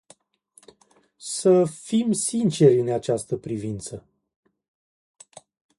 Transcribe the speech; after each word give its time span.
Să 1.17 1.65
fim 1.65 2.11
sinceri 2.11 2.79
în 2.79 2.89
această 2.91 3.37
privință. 3.37 4.05